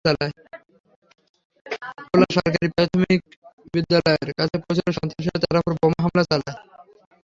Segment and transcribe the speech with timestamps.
[0.05, 3.21] তোলা সরকারি প্রাথমিক
[3.73, 6.57] বিদ্যালয়ের কাছে পৌঁছালে সন্ত্রাসীরা তাঁর ওপর বোমা হামলা চালায়।